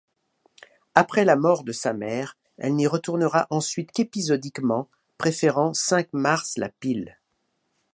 [0.95, 4.89] Après la mort de sa mère, elle n’y retournera ensuite qu’épisodiquement,
[5.19, 7.17] préférant Cinq-Mars-la-Pile.